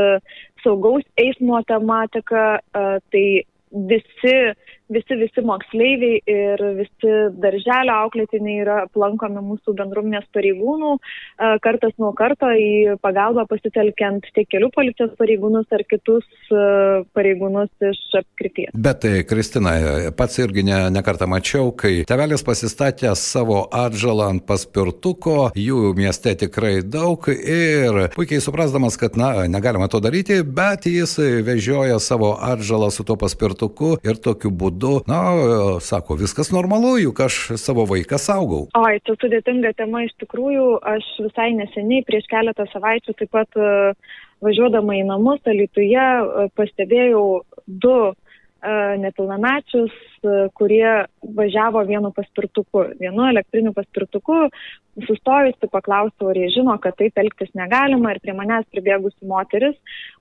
saugaus 0.65 1.07
eismo 1.21 1.63
tematika, 1.69 2.61
tai 2.73 3.27
visi 3.71 4.37
visi, 4.93 5.17
visi 5.21 5.45
moksleiviai 5.47 6.21
ir 6.31 6.63
visi 6.79 7.13
darželio 7.41 7.97
auklėtiniai 8.07 8.61
yra 8.65 8.79
aplankomi 8.87 9.43
mūsų 9.53 9.75
bendruomenės 9.79 10.27
pareigūnų, 10.35 10.93
e, 10.99 11.51
kartas 11.65 11.95
nuo 12.03 12.13
karto 12.19 12.51
į 12.51 12.97
pagalbą 13.05 13.47
pasitelkiant 13.51 14.27
tiek 14.35 14.49
kelių 14.51 14.71
policijos 14.75 15.15
pareigūnus 15.21 15.71
ar 15.77 15.85
kitus 15.91 16.27
e, 16.51 16.65
pareigūnus 17.17 17.71
iš 17.91 18.03
apskrities. 18.21 18.75
Bet, 18.75 19.03
tai, 19.05 19.23
Kristina, 19.29 19.77
pats 20.17 20.41
irgi 20.43 20.65
ne, 20.67 20.83
nekartą 20.93 21.29
mačiau, 21.31 21.71
kai 21.77 22.01
tevelis 22.09 22.45
pasistatė 22.47 23.15
savo 23.19 23.63
atžalą 23.71 24.31
ant 24.35 24.47
paspirtuko, 24.49 25.51
jų 25.59 25.95
mieste 25.99 26.35
tikrai 26.41 26.81
daug 26.83 27.25
ir 27.31 28.03
puikiai 28.17 28.43
suprasdamas, 28.43 28.99
kad, 29.01 29.19
na, 29.21 29.33
negalima 29.51 29.89
to 29.91 30.03
daryti, 30.03 30.41
bet 30.45 30.89
jis 30.91 31.17
vežioja 31.47 32.01
savo 32.03 32.35
atžalą 32.35 32.91
su 32.95 33.07
tuo 33.07 33.17
paspirtuku 33.21 33.97
ir 34.07 34.19
tokiu 34.23 34.51
būdu, 34.51 34.80
na, 35.11 35.21
sako, 35.85 36.17
viskas 36.21 36.53
normalu, 36.55 36.97
juk 37.03 37.21
aš 37.27 37.37
savo 37.61 37.85
vaiką 37.91 38.19
saugau. 38.21 38.65
Oi, 38.79 38.97
tai 39.05 39.17
sudėtinga 39.21 39.75
tema 39.79 40.05
iš 40.07 40.15
tikrųjų. 40.23 40.81
Aš 40.95 41.07
visai 41.27 41.51
neseniai, 41.59 42.07
prieš 42.09 42.29
keletą 42.33 42.67
savaičių, 42.73 43.17
taip 43.19 43.33
pat 43.37 43.61
e, 43.61 43.93
važiuodama 44.45 44.97
į 45.01 45.05
namus, 45.11 45.43
Alituje, 45.51 46.01
e, 46.01 46.49
pastebėjau 46.59 47.25
du 47.67 47.99
E, 48.11 48.30
nepilnamečius, 49.00 49.95
e, 50.25 50.49
kurie 50.55 51.07
važiavo 51.37 51.83
vienu 51.88 52.12
paspirtuku, 52.17 52.85
vienu 53.00 53.26
elektriniu 53.31 53.73
paspirtuku. 53.76 54.49
Sustojusi 55.07 55.69
paklausiau, 55.73 56.29
ar 56.33 56.37
jie 56.37 56.49
žino, 56.57 56.75
kad 56.83 56.97
taip 56.99 57.17
elgtis 57.23 57.52
negalima 57.57 58.11
ir 58.12 58.19
prie 58.21 58.35
manęs 58.37 58.67
pribėgusi 58.75 59.25
moteris 59.31 59.79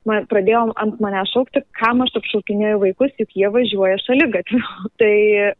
man, 0.07 0.27
pradėjo 0.29 0.69
ant 0.79 1.01
mane 1.03 1.23
šaukti, 1.31 1.63
kam 1.75 2.05
aš 2.05 2.15
apšaukinėjau 2.21 2.79
vaikus, 2.85 3.11
juk 3.19 3.35
jie 3.35 3.49
važiuoja 3.51 3.99
šalia 4.05 4.29
gatvių. 4.37 4.61
tai, 5.01 5.13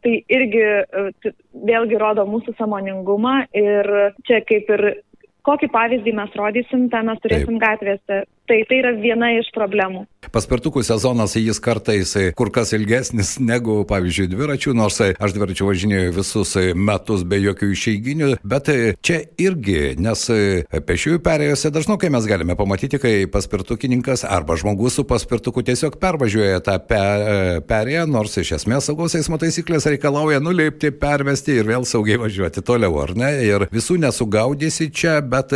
tai 0.06 0.16
irgi 0.38 0.64
e, 0.64 1.34
vėlgi 1.72 2.00
rodo 2.00 2.24
mūsų 2.30 2.56
samoningumą 2.56 3.36
ir 3.52 3.92
čia 4.28 4.40
kaip 4.46 4.72
ir 4.78 4.86
kokį 5.46 5.70
pavyzdį 5.72 6.12
mes 6.16 6.36
rodysim, 6.38 6.88
tą 6.92 7.02
mes 7.06 7.20
turėsim 7.24 7.56
Taip. 7.56 7.64
gatvėse. 7.64 8.20
Tai 8.50 8.64
tai 8.66 8.80
yra 8.80 8.90
viena 8.98 9.28
iš 9.38 9.52
problemų. 9.54 10.08
Paspirtukų 10.34 10.82
sezonas 10.82 11.36
jis 11.38 11.58
kartais 11.62 12.12
kur 12.38 12.50
kas 12.54 12.72
ilgesnis 12.74 13.36
negu, 13.38 13.80
pavyzdžiui, 13.88 14.26
dviračių, 14.30 14.72
nors 14.74 14.98
aš 15.06 15.34
dviračių 15.36 15.68
važinėjau 15.68 16.14
visus 16.16 16.54
metus 16.74 17.22
be 17.26 17.38
jokių 17.40 17.68
išeiginių, 17.74 18.30
bet 18.42 18.68
čia 19.06 19.20
irgi, 19.40 19.94
nes 20.02 20.24
pešiųjų 20.86 21.20
perėjose 21.24 21.70
dažnokai 21.74 22.10
mes 22.10 22.26
galime 22.30 22.56
pamatyti, 22.58 22.98
kai 23.02 23.12
paspirtukininkas 23.30 24.26
arba 24.26 24.58
žmogus 24.60 24.98
su 24.98 25.06
paspirtuku 25.08 25.64
tiesiog 25.70 26.00
pervažiuoja 26.02 26.60
tą 26.66 26.76
pe, 26.90 27.00
perėją, 27.70 28.04
nors 28.10 28.34
iš 28.42 28.56
esmės 28.58 28.90
saugos 28.90 29.14
eismo 29.18 29.38
taisyklės 29.40 29.88
reikalauja 29.94 30.42
nulipti, 30.42 30.90
pervesti 30.90 31.60
ir 31.62 31.70
vėl 31.70 31.86
saugiai 31.88 32.18
važiuoti 32.22 32.66
toliau, 32.66 32.98
ar 33.06 33.14
ne? 33.18 33.32
Ir 33.46 33.66
visų 33.72 33.98
nesugaudysi 34.04 34.90
čia, 34.90 35.18
bet 35.22 35.54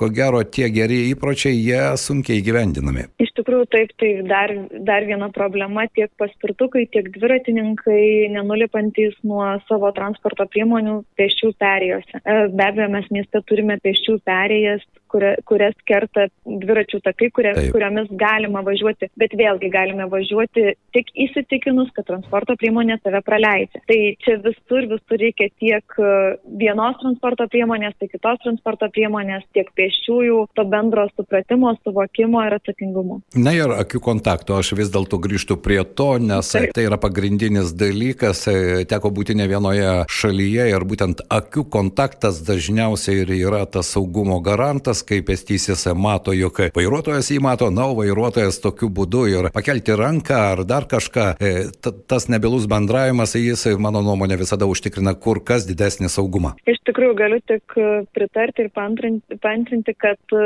ko 0.00 0.10
gero 0.12 0.42
tie 0.44 0.72
geri 0.72 1.02
įpročiai, 1.12 1.56
jie 1.56 1.84
sunkiai 2.00 2.29
įgyvendinami? 2.38 3.06
Iš 3.22 3.32
tikrųjų, 3.38 3.66
taip, 3.72 3.92
tai 4.00 4.10
dar, 4.28 4.52
dar 4.86 5.06
viena 5.08 5.30
problema 5.34 5.86
tiek 5.96 6.10
paspirtukai, 6.20 6.86
tiek 6.94 7.10
dviratininkai 7.16 8.30
nenulipantis 8.36 9.16
nuo 9.26 9.44
savo 9.68 9.90
transporto 9.96 10.46
priemonių 10.52 11.00
pešių 11.20 11.52
perėjose. 11.60 12.22
E, 12.22 12.38
be 12.54 12.66
abejo, 12.66 12.88
mes 12.94 13.10
mieste 13.14 13.42
turime 13.48 13.78
pešių 13.82 14.18
perėjas, 14.26 14.84
kuria, 15.10 15.34
kurias 15.48 15.76
kerta 15.88 16.28
dviračių 16.46 17.00
takai, 17.04 17.30
kuria, 17.34 17.54
kuriomis 17.72 18.10
galima 18.20 18.62
važiuoti, 18.66 19.10
bet 19.20 19.34
vėlgi 19.38 19.70
galime 19.72 20.06
važiuoti 20.10 20.74
tik 20.94 21.10
įsitikinus, 21.26 21.90
kad 21.96 22.08
transporto 22.08 22.56
priemonė 22.60 22.98
tave 23.04 23.22
praleidžia. 23.26 23.82
Tai 23.90 23.98
čia 24.24 24.36
visur, 24.44 24.86
visur 24.90 25.20
reikia 25.20 25.50
tiek 25.60 25.98
e, 25.98 26.12
vienos 26.60 26.98
transporto 27.02 27.46
priemonės, 27.50 27.96
tiek 28.00 28.12
kitos 28.14 28.40
transporto 28.44 28.90
priemonės, 28.92 29.46
tiek 29.56 29.70
pešiųjų, 29.78 30.40
to 30.58 30.66
bendro 30.70 31.06
supratimo, 31.14 31.72
suvokimo 31.84 32.42
ir 32.46 32.58
atsakingumo. 32.58 33.20
Na 33.38 33.54
ir 33.56 33.74
akių 33.74 34.02
kontakto, 34.04 34.58
aš 34.60 34.74
vis 34.78 34.92
dėlto 34.92 35.20
grįžtu 35.22 35.58
prie 35.62 35.82
to, 35.84 36.12
nes 36.22 36.52
Taip. 36.54 36.74
tai 36.76 36.86
yra 36.88 36.98
pagrindinis 37.00 37.74
dalykas, 37.78 38.44
e, 38.50 38.84
teko 38.90 39.12
būti 39.14 39.36
ne 39.38 39.46
vienoje 39.50 39.92
šalyje 40.10 40.68
ir 40.72 40.86
būtent 40.88 41.24
akių 41.30 41.66
kontaktas 41.72 42.42
dažniausiai 42.46 43.24
ir 43.24 43.34
yra 43.40 43.64
tas 43.70 43.92
saugumo 43.94 44.40
garantas, 44.44 44.99
kai 45.06 45.20
pėstysis 45.26 45.86
mato, 45.96 46.34
jog 46.36 46.58
vairuotojas 46.76 47.30
jį 47.32 47.40
mato, 47.44 47.70
na, 47.74 47.88
vairuotojas 47.96 48.60
tokiu 48.62 48.90
būdu 48.92 49.24
ir 49.30 49.50
pakelti 49.54 49.96
ranką 49.98 50.40
ar 50.52 50.64
dar 50.68 50.88
kažką, 50.90 51.26
e, 51.40 51.54
tas 51.80 52.28
nebilus 52.32 52.68
bendravimas, 52.70 53.36
jis, 53.38 53.66
mano 53.78 54.02
nuomonė, 54.04 54.40
visada 54.40 54.68
užtikrina 54.70 55.14
kur 55.14 55.42
kas 55.44 55.66
didesnį 55.68 56.12
saugumą. 56.12 56.54
Iš 56.68 56.82
tikrųjų, 56.88 57.16
galiu 57.18 57.40
tik 57.48 57.78
pritarti 58.14 58.66
ir 58.66 58.72
pantrinti, 58.76 59.96
kad 59.98 60.38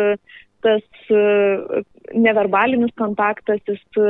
tas 0.64 1.10
e, 1.12 1.82
neverbalinis 2.16 2.92
kontaktas, 2.98 3.60
jis 3.68 4.00
e, 4.00 4.08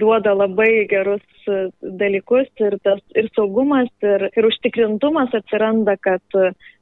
duoda 0.00 0.32
labai 0.36 0.86
gerus 0.90 1.24
e, 1.46 1.66
dalykus 2.00 2.48
ir, 2.64 2.78
tas, 2.86 3.02
ir 3.18 3.28
saugumas, 3.36 3.90
ir, 4.04 4.28
ir 4.32 4.48
užtikrintumas 4.48 5.34
atsiranda, 5.36 5.98
kad 6.00 6.40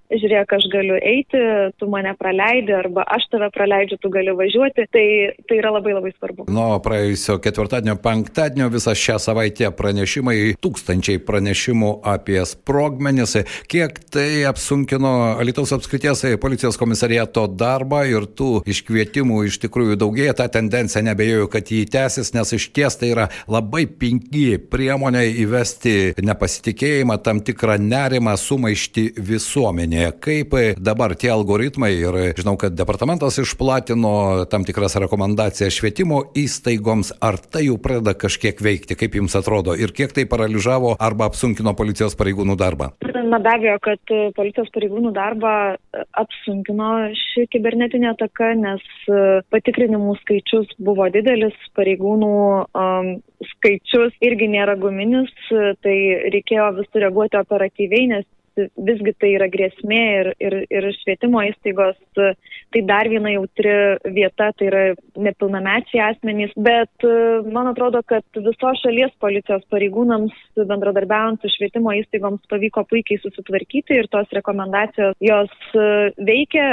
žiūrėk, 0.08 0.52
aš 0.56 0.66
galiu 0.72 0.96
eiti, 0.96 1.40
tu 1.78 1.88
mane 1.90 2.14
praleidi, 2.18 2.72
arba 2.76 3.04
aš 3.16 3.28
tave 3.32 3.50
praleidžiu, 3.52 3.98
tu 4.00 4.10
gali 4.12 4.32
važiuoti, 4.36 4.86
tai, 4.92 5.06
tai 5.48 5.58
yra 5.60 5.72
labai 5.74 5.94
labai 5.96 6.12
svarbu. 6.14 6.46
Nuo 6.52 6.78
praėjusio 6.84 7.38
ketvirtadienio, 7.44 7.98
penktadienio 8.02 8.70
visą 8.72 8.94
šią 8.96 9.18
savaitę 9.22 9.70
pranešimai, 9.76 10.36
tūkstančiai 10.64 11.20
pranešimų 11.24 11.92
apie 12.08 12.40
sprogmenis, 12.48 13.36
kiek 13.68 14.00
tai 14.12 14.44
apsunkino 14.48 15.14
Alitaus 15.38 15.74
apskrities 15.76 16.24
policijos 16.40 16.80
komisariato 16.80 17.44
darbą 17.50 18.04
ir 18.08 18.28
tų 18.38 18.62
iškvietimų 18.68 19.44
iš 19.50 19.60
tikrųjų 19.66 19.98
daugėja, 20.00 20.36
ta 20.40 20.48
tendencija 20.52 21.04
nebejoju, 21.04 21.50
kad 21.52 21.68
jį 21.72 21.84
tęsis, 21.92 22.32
nes 22.36 22.54
iš 22.56 22.70
ties 22.76 22.96
tai 23.00 23.12
yra 23.12 23.28
labai 23.50 23.84
pingi 24.00 24.56
priemonė 24.72 25.26
įvesti 25.44 25.96
nepasitikėjimą, 26.24 27.20
tam 27.24 27.42
tikrą 27.44 27.76
nerimą, 27.82 28.36
sumaišti 28.40 29.10
visuomenė 29.28 29.97
įmonėje. 29.98 30.12
Kaip 30.20 30.78
dabar 30.78 31.14
tie 31.16 31.30
algoritmai 31.30 31.92
ir 31.92 32.34
žinau, 32.36 32.56
kad 32.58 32.74
departamentas 32.74 33.38
išplatino 33.38 34.46
tam 34.50 34.64
tikras 34.64 34.96
rekomendacijas 34.96 35.74
švietimo 35.74 36.32
įstaigoms, 36.36 37.18
ar 37.20 37.38
tai 37.38 37.66
jau 37.68 37.78
pradeda 37.78 38.14
kažkiek 38.14 38.58
veikti, 38.60 38.96
kaip 38.96 39.14
jums 39.14 39.34
atrodo, 39.36 39.74
ir 39.74 39.92
kiek 39.92 40.12
tai 40.12 40.26
paralyžavo 40.26 40.96
arba 40.98 41.28
apsunkino 41.28 41.74
policijos 41.74 42.16
pareigūnų 42.16 42.56
darbą? 42.56 42.92
Na 43.28 43.38
be 43.38 43.50
abejo, 43.52 43.76
kad 43.84 44.12
policijos 44.36 44.70
pareigūnų 44.72 45.12
darbą 45.12 45.76
apsunkino 46.16 47.10
ši 47.12 47.44
kibernetinė 47.52 48.14
ataka, 48.14 48.54
nes 48.56 48.84
patikrinimų 49.52 50.16
skaičius 50.22 50.70
buvo 50.80 51.10
didelis, 51.12 51.56
pareigūnų 51.76 52.32
um, 52.72 53.10
skaičius 53.52 54.16
irgi 54.24 54.48
nėra 54.54 54.78
guminis, 54.80 55.30
tai 55.84 55.96
reikėjo 56.32 56.70
visur 56.80 57.04
reaguoti 57.04 57.38
operatyviai, 57.38 58.08
nes 58.14 58.26
visgi 58.58 59.14
tai 59.20 59.32
yra 59.36 59.48
grėsmė 59.52 60.00
ir, 60.20 60.30
ir, 60.42 60.56
ir 60.72 60.88
švietimo 61.00 61.42
įstaigos, 61.48 61.98
tai 62.16 62.82
dar 62.88 63.08
viena 63.10 63.32
jautri 63.32 63.74
vieta, 64.14 64.50
tai 64.58 64.68
yra 64.70 64.82
nepilnamečiai 65.16 66.02
asmenys, 66.10 66.54
bet 66.56 67.06
man 67.48 67.70
atrodo, 67.70 68.02
kad 68.08 68.24
visos 68.34 68.82
šalies 68.82 69.14
policijos 69.22 69.64
pareigūnams 69.72 70.34
bendradarbiaujant 70.58 71.42
su 71.42 71.52
švietimo 71.54 71.94
įstaigoms 72.00 72.44
pavyko 72.50 72.84
puikiai 72.90 73.20
susitvarkyti 73.22 73.98
ir 73.98 74.10
tos 74.12 74.30
rekomendacijos 74.36 75.16
jos 75.22 75.54
veikia, 76.18 76.66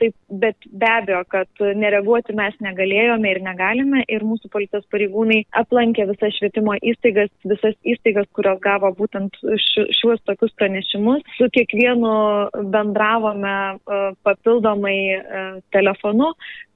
taip, 0.00 0.16
bet 0.30 0.70
be 0.70 0.90
abejo, 0.90 1.24
kad 1.32 1.64
nereaguoti 1.80 2.36
mes 2.38 2.56
negalėjome 2.64 3.34
ir 3.34 3.42
negalime 3.44 4.04
ir 4.08 4.24
mūsų 4.26 4.50
policijos 4.52 4.86
pareigūnai 4.92 5.42
aplankė 5.60 6.06
visas 6.10 6.36
švietimo 6.38 6.76
įstaigas, 6.92 7.32
visas 7.48 7.76
įstaigas, 7.84 8.28
kurios 8.36 8.60
gavo 8.62 8.92
būtent 8.96 9.36
šiuos 9.40 10.22
tokius 10.28 10.54
pranešimus 10.58 10.99
pranešimus. 11.00 11.22
Su 11.38 11.48
kiekvienu 11.52 12.48
bendravome 12.70 13.48
e, 13.48 13.76
papildomai 14.22 15.12
e, 15.12 15.60
telefonu, 15.70 16.24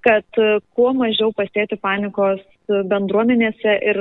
kad 0.05 0.41
e, 0.41 0.59
kuo 0.77 0.93
mažiau 0.97 1.33
pasėti 1.37 1.81
panikos 1.81 2.43
bendruomenėse 2.69 3.73
ir 3.85 3.99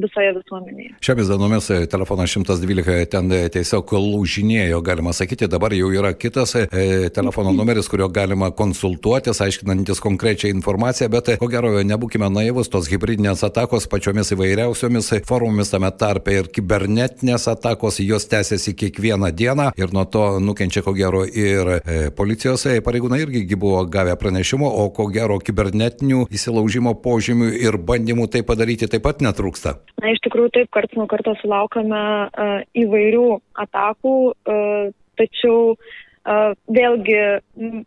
visoje 0.00 0.32
visuomenėje. 0.38 0.94
Šiomis 1.04 1.28
dienomis 1.28 1.68
telefonas 1.92 2.32
112 2.32 3.10
ten 3.12 3.32
tiesiog 3.52 3.92
lūžinėjo, 3.92 4.80
galima 4.84 5.12
sakyti, 5.16 5.48
dabar 5.50 5.74
jau 5.76 5.90
yra 5.92 6.14
kitas 6.16 6.54
e, 6.56 7.10
telefono 7.12 7.52
numeris, 7.52 7.90
kurio 7.92 8.08
galima 8.12 8.50
konsultuotis, 8.56 9.42
aiškinantis 9.44 10.00
konkrečią 10.00 10.48
informaciją, 10.54 11.10
bet 11.12 11.32
ko 11.40 11.50
gero 11.52 11.74
nebūkime 11.84 12.30
naivus, 12.32 12.70
tos 12.72 12.88
hybridinės 12.90 13.44
atakos 13.46 13.88
pačiomis 13.90 14.32
įvairiausiomis 14.32 15.12
formomis 15.28 15.72
tame 15.74 15.92
tarpe 16.00 16.38
ir 16.38 16.48
kibernetinės 16.48 17.50
atakos, 17.52 18.00
jos 18.00 18.28
tęsiasi 18.32 18.74
kiekvieną 18.80 19.28
dieną 19.36 19.70
ir 19.76 19.92
nuo 19.92 20.06
to 20.08 20.24
nukenčia 20.40 20.84
ko 20.86 20.96
gero 20.96 21.26
ir 21.28 21.74
e, 21.76 22.00
policijos 22.16 22.64
pareigūnai 22.86 23.20
irgi 23.26 23.60
buvo 23.60 23.84
gavę 23.92 24.16
pranešimų, 24.16 24.72
o 24.80 24.88
ko 24.96 25.10
gero 25.12 25.29
gero 25.30 25.38
kibernetinių 25.38 26.26
įsilaužimo 26.34 26.96
požymių 27.04 27.50
ir 27.62 27.78
bandymų 27.78 28.26
tai 28.34 28.42
padaryti 28.46 28.88
taip 28.90 29.04
pat 29.06 29.22
netrūksta. 29.22 29.78
Na, 30.02 30.10
iš 30.10 30.20
tikrųjų 30.26 30.50
taip, 30.56 30.70
karts 30.74 30.96
nuo 30.98 31.06
karto 31.06 31.36
sulaukame 31.40 32.02
uh, 32.26 32.62
įvairių 32.74 33.26
atakų, 33.62 34.14
uh, 34.34 34.90
tačiau 35.20 35.76
uh, 35.76 36.50
vėlgi 36.66 37.20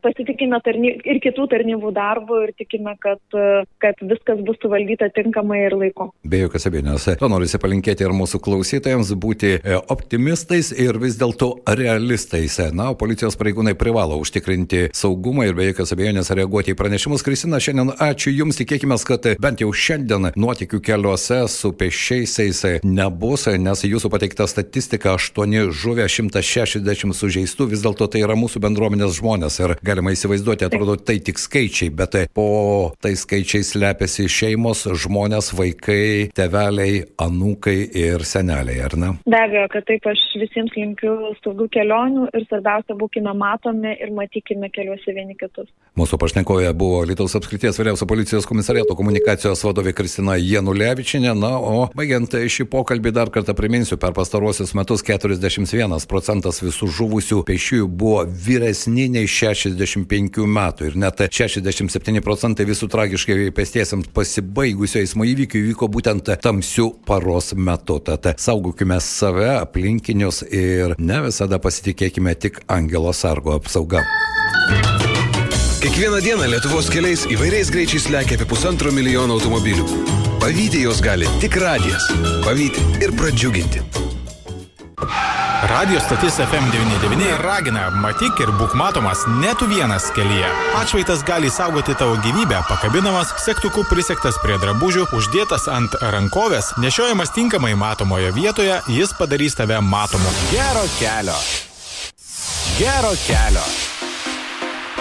pasitikime 0.03 0.59
tarny, 0.65 0.93
ir 1.09 1.19
kitų 1.23 1.47
tarnybų 1.51 1.93
darbu 1.95 2.39
ir 2.45 2.53
tikime, 2.57 2.95
kad, 3.01 3.21
uh, 3.37 3.65
kad 3.81 3.99
viskas 4.05 4.41
bus 4.45 4.59
suvaldyta 4.61 5.09
tinkamai 5.15 5.63
ir 5.67 5.77
laiku. 5.77 6.11
Be 6.27 6.43
jokios 6.43 6.67
abejonės. 6.69 7.09
To 7.19 7.29
noriu 7.31 7.49
palinkėti 7.63 8.05
ir 8.05 8.13
mūsų 8.15 8.39
klausytojams 8.43 9.13
būti 9.19 9.53
e, 9.57 9.77
optimistais 9.93 10.71
ir 10.75 10.97
vis 11.01 11.17
dėlto 11.19 11.49
realistais. 11.79 12.57
Na, 12.75 12.89
policijos 12.97 13.37
pareigūnai 13.39 13.75
privalo 13.79 14.17
užtikrinti 14.21 14.89
saugumą 14.95 15.47
ir 15.47 15.57
be 15.57 15.67
jokios 15.69 15.93
abejonės 15.95 16.31
reaguoti 16.35 16.73
į 16.73 16.77
pranešimus. 16.79 17.23
Kristina, 17.25 17.61
šiandien 17.63 17.93
ačiū 18.03 18.33
Jums, 18.33 18.59
tikėkime, 18.59 18.97
kad 19.07 19.27
bent 19.43 19.63
jau 19.63 19.71
šiandien 19.73 20.31
nuotikių 20.39 20.81
keliuose 20.83 21.43
su 21.51 21.73
pešiaisiais 21.77 22.63
nebus, 22.83 23.47
nes 23.59 23.85
Jūsų 23.87 24.11
pateikta 24.13 24.47
statistika 24.49 25.15
8 25.17 25.71
žuvę, 25.75 26.07
160 26.09 27.15
sužeistų, 27.17 27.69
vis 27.73 27.83
dėlto 27.85 28.07
tai 28.11 28.23
yra 28.25 28.37
mūsų 28.39 28.61
bendruomenės 28.63 29.17
žmonės 29.19 29.59
ir 29.65 29.75
galima 29.85 30.13
įsivaizduoti, 30.13 30.67
atrodo, 30.67 30.97
tai 30.99 31.19
tik 31.23 31.41
skaičiai, 31.41 31.91
bet 31.93 32.17
po 32.35 32.93
tai 33.03 33.13
skaičiai 33.19 33.65
slepiasi 33.65 34.27
šeimos, 34.31 34.85
žmonės, 35.03 35.51
vaikai, 35.57 36.29
teveliai, 36.35 37.03
anūkai 37.21 37.77
ir 38.03 38.25
seneliai, 38.27 38.79
ar 38.85 38.97
ne? 38.99 39.11
Be 39.27 39.39
abejo, 39.39 39.65
kad 39.73 39.87
taip 39.89 40.07
aš 40.09 40.21
visiems 40.39 40.73
linkiu 40.77 41.13
saugių 41.41 41.69
kelionių 41.73 42.27
ir 42.33 42.47
svarbiausia, 42.49 42.97
būkime 42.99 43.33
matomi 43.37 43.95
ir 43.97 44.13
matykime 44.15 44.69
keliuose 44.73 45.15
vieni 45.15 45.37
kitus. 45.39 45.69
Mūsų 45.99 46.17
pašnekoje 46.21 46.71
buvo 46.77 47.03
Lietuvos 47.07 47.35
apskrities 47.37 47.77
vyriausio 47.79 48.07
policijos 48.09 48.47
komisariato 48.49 48.95
komunikacijos 48.97 49.61
vadovė 49.65 49.93
Kristina 49.97 50.37
Janulevičinė. 50.39 51.33
Na, 51.37 51.55
o 51.57 51.87
baigiant 51.97 52.33
šį 52.33 52.65
pokalbį 52.71 53.13
dar 53.15 53.31
kartą 53.33 53.55
priminsiu, 53.57 53.97
per 54.01 54.15
pastaruosius 54.17 54.73
metus 54.77 55.05
41 55.05 56.07
procentas 56.09 56.61
visų 56.63 56.89
žuvusių 56.97 57.43
pešiųjų 57.47 57.89
buvo 57.89 58.23
vyresni 58.25 59.09
nei 59.13 59.29
65 59.57 60.43
metų 60.57 60.89
ir 60.89 60.97
net 60.99 61.21
67 61.23 62.21
procentai 62.25 62.65
visų 62.69 62.89
tragiškai 62.93 63.37
pėstiesiams 63.55 64.09
pasibaigusio 64.15 65.01
eismo 65.03 65.27
įvykių 65.29 65.61
įvyko 65.63 65.89
būtent 65.93 66.33
tamsių 66.43 66.89
paros 67.07 67.53
metu. 67.55 67.99
Tad 68.03 68.27
saugokime 68.41 68.99
save, 69.03 69.49
aplinkinius 69.61 70.43
ir 70.49 70.97
ne 70.97 71.21
visada 71.27 71.59
pasitikėkime 71.63 72.35
tik 72.35 72.63
angelo 72.67 73.13
sargo 73.13 73.55
apsauga. 73.57 74.03
Kiekvieną 75.83 76.21
dieną 76.23 76.47
Lietuvos 76.47 76.87
keliais 76.89 77.25
įvairiais 77.27 77.71
greičiais 77.73 78.07
lekia 78.09 78.37
apie 78.39 78.47
pusantro 78.47 78.93
milijono 78.95 79.35
automobilių. 79.35 79.83
Pavydį 80.39 80.85
jos 80.87 81.03
gali 81.03 81.27
tik 81.43 81.59
radijas. 81.59 82.07
Pavydį 82.47 82.87
ir 83.03 83.13
pradžiuginti. 83.19 84.02
Radio 85.69 85.99
stotis 85.99 86.33
FM99 86.39 87.37
ragina, 87.39 87.85
matyk 87.89 88.39
ir 88.43 88.49
būk 88.59 88.73
matomas 88.75 89.21
ne 89.39 89.53
tu 89.55 89.63
vienas 89.71 90.09
kelyje. 90.11 90.49
Atšvaitas 90.75 91.23
gali 91.23 91.47
saugoti 91.47 91.95
tavo 91.95 92.17
gyvybę, 92.25 92.59
pakabinamas, 92.67 93.31
sektuku 93.45 93.85
prisektas 93.87 94.35
prie 94.43 94.57
drabužių, 94.59 95.05
uždėtas 95.15 95.69
ant 95.71 95.95
rankovės, 96.03 96.73
nešiojamas 96.83 97.31
tinkamai 97.31 97.77
matomoje 97.79 98.33
vietoje, 98.35 98.81
jis 98.91 99.15
padarys 99.15 99.55
tave 99.55 99.79
matomu. 99.79 100.35
Gero 100.51 100.83
kelio. 100.99 101.39
Gero 102.75 103.15
kelio. 103.23 103.63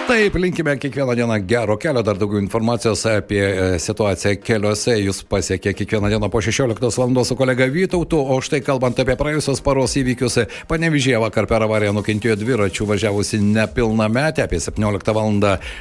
Taip, 0.03 0.35
linkime 0.35 0.77
kiekvieną 0.77 1.15
dieną 1.15 1.35
gero 1.47 1.77
kelio, 1.77 2.03
dar 2.03 2.17
daugiau 2.17 2.39
informacijos 2.41 3.05
apie 3.05 3.39
e, 3.39 3.79
situaciją 3.79 4.33
keliuose. 4.43 4.97
Jūs 4.99 5.21
pasiekė 5.31 5.71
kiekvieną 5.79 6.09
dieną 6.11 6.27
po 6.29 6.41
16 6.43 6.97
val. 6.99 7.25
su 7.25 7.35
kolega 7.39 7.65
Vytautu, 7.71 8.19
o 8.19 8.35
štai 8.43 8.59
kalbant 8.61 8.99
apie 8.99 9.15
praėjusios 9.15 9.61
paros 9.63 9.95
įvykius, 9.95 10.41
panevižėje 10.67 11.21
vakar 11.23 11.47
per 11.47 11.63
avariją 11.63 11.93
nukentėjo 11.95 12.35
dviračių 12.35 12.87
važiavusi 12.89 13.39
nepilnametė 13.39 14.43
apie 14.43 14.59
17 14.59 15.13
val. 15.15 15.31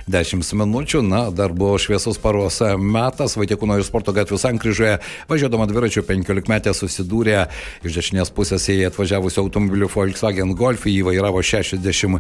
10 0.06 0.54
minučių. 0.54 1.02
Na, 1.02 1.24
dar 1.34 1.50
buvo 1.50 1.74
šviesus 1.82 2.22
paros 2.22 2.60
metas, 2.78 3.34
Vaitikūno 3.34 3.80
ir 3.80 3.82
sporto 3.82 4.14
gatvių 4.14 4.38
sankryžoje, 4.38 5.00
važiuodama 5.26 5.66
dviračių 5.66 6.06
15 6.06 6.46
metė 6.46 6.76
susidūrė 6.78 7.48
iš 7.82 7.98
dešinės 7.98 8.30
pusės 8.30 8.70
į 8.70 8.86
atvažiavusių 8.92 9.42
automobilių 9.42 9.90
Volkswagen 9.90 10.54
Golf, 10.54 10.86
jį 10.86 11.02
vairavo 11.10 11.42
63 11.42 12.16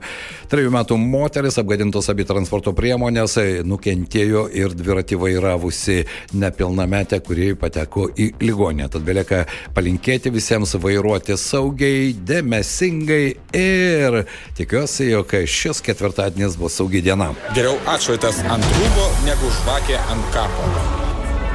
metų 0.50 0.98
moteris, 0.98 1.62
apgadinta 1.62 1.91
apgadintos 1.92 2.08
abi 2.08 2.24
transporto 2.24 2.72
priemonės, 2.72 3.36
nukentėjo 3.68 4.46
ir 4.56 4.72
dviratį 4.72 5.18
vairavusi 5.20 6.04
nepilnametė, 6.32 7.20
kuri 7.20 7.52
pateko 7.54 8.08
į 8.16 8.32
ligonę. 8.40 8.88
Tad 8.88 9.04
belieka 9.04 9.44
palinkėti 9.74 10.32
visiems 10.32 10.74
vairuoti 10.74 11.36
saugiai, 11.36 12.14
dėmesingai 12.14 13.36
ir 13.52 14.22
tikiuosi, 14.56 15.10
jog 15.12 15.36
šis 15.44 15.84
ketvirtadienis 15.84 16.56
bus 16.56 16.80
saugi 16.80 17.04
diena. 17.04 17.32
Geriau 17.52 17.76
atšvaitas 17.86 18.42
ant 18.48 18.74
rūbo 18.80 19.08
negu 19.28 19.52
žvakė 19.60 20.00
ant 20.00 20.28
kapo. 20.32 21.01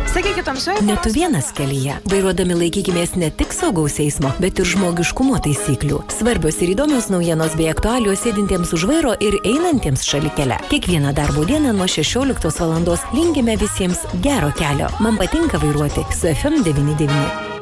Sakykit, 0.08 0.46
tamsioje. 0.46 0.82
Ne 0.82 0.96
tu 1.04 1.12
vienas 1.14 1.50
kelyje. 1.56 1.98
Vairuodami 2.12 2.56
laikykimės 2.62 3.16
ne 3.20 3.30
tik 3.34 3.52
saugaus 3.56 3.98
eismo, 4.04 4.32
bet 4.42 4.62
ir 4.62 4.70
žmogiškumo 4.72 5.40
taisyklių. 5.44 6.00
Svarbios 6.16 6.62
ir 6.64 6.72
įdomios 6.76 7.10
naujienos 7.12 7.58
bei 7.60 7.68
aktualios 7.72 8.24
sėdintiems 8.24 8.72
už 8.78 8.88
vairo 8.90 9.18
ir 9.24 9.38
einantiems 9.44 10.06
šalikele. 10.08 10.62
Kiekvieną 10.72 11.12
darbo 11.18 11.44
dieną 11.50 11.76
nuo 11.76 11.90
16 11.92 12.64
val. 12.64 12.98
linkime 13.14 13.58
visiems 13.58 14.08
gero 14.24 14.52
kelio. 14.56 14.90
Man 15.00 15.18
patinka 15.18 15.60
vairuoti 15.60 16.06
su 16.16 16.28
FM99. 16.28 17.57